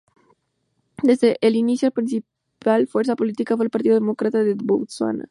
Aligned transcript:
Desde 1.03 1.37
el 1.41 1.55
inicio 1.55 1.85
la 1.85 1.91
principal 1.91 2.87
fuerza 2.87 3.15
política 3.15 3.55
fue 3.55 3.65
el 3.65 3.69
Partido 3.69 3.93
Democrático 3.93 4.43
de 4.43 4.55
Botsuana. 4.55 5.29